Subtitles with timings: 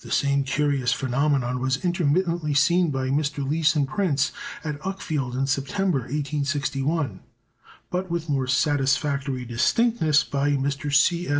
[0.00, 3.42] The same curious phenomenon was intermittently seen by Mr.
[3.42, 4.30] Leeson Prince
[4.62, 7.20] at Uckfield in September, 1861;
[7.88, 10.94] but with more satisfactory distinctness by Mr.
[10.94, 11.26] C.
[11.26, 11.34] S.